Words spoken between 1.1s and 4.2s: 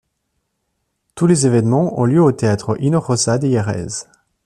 Tous les événements ont eu lieu au Théâtre Hinojosa de Jerez.